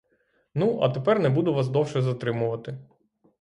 [0.55, 2.77] Ну, а тепер не буду вас довше затримувати.